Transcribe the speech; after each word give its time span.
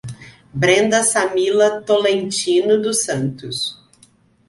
Brenda 0.51 1.03
Samila 1.03 1.83
Tolentino 1.85 2.75
dos 2.81 3.03
Santos 3.03 3.77